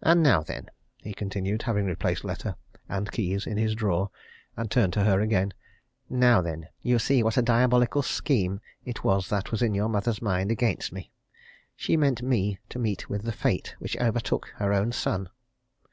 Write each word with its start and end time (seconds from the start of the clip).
And 0.00 0.22
now 0.22 0.44
then," 0.44 0.70
he 0.98 1.12
continued, 1.12 1.62
having 1.62 1.86
replaced 1.86 2.22
letter 2.24 2.54
and 2.88 3.10
keys 3.10 3.48
in 3.48 3.56
his 3.56 3.74
drawer, 3.74 4.10
and 4.56 4.70
turned 4.70 4.92
to 4.92 5.02
her 5.02 5.20
again, 5.20 5.52
"now 6.08 6.40
then, 6.40 6.68
you 6.82 7.00
see 7.00 7.24
what 7.24 7.36
a 7.36 7.42
diabolical 7.42 8.02
scheme 8.02 8.60
it 8.84 9.02
was 9.02 9.28
that 9.28 9.50
was 9.50 9.62
in 9.62 9.74
your 9.74 9.88
mother's 9.88 10.22
mind 10.22 10.52
against 10.52 10.92
me. 10.92 11.10
She 11.74 11.96
meant 11.96 12.22
me 12.22 12.60
to 12.68 12.78
meet 12.78 13.10
with 13.10 13.22
the 13.24 13.32
fate 13.32 13.74
which 13.80 13.96
overtook 13.96 14.46
her 14.58 14.72
own 14.72 14.92
son! 14.92 15.30